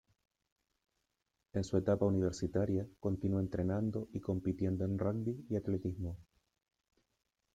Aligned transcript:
En 1.53 1.63
su 1.63 1.77
etapa 1.77 2.07
universitaria 2.07 2.87
continuó 2.99 3.39
entrenando 3.39 4.07
y 4.13 4.19
compitiendo 4.19 4.83
en 4.83 4.97
rugby 4.97 5.45
y 5.47 5.55
atletismo. 5.55 6.17